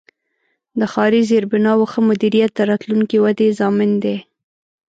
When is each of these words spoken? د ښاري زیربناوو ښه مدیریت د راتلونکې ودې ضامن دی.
د 0.79 0.81
ښاري 0.91 1.21
زیربناوو 1.29 1.89
ښه 1.91 1.99
مدیریت 2.09 2.51
د 2.55 2.59
راتلونکې 2.71 3.17
ودې 3.23 3.49
ضامن 3.59 3.91
دی. 4.03 4.17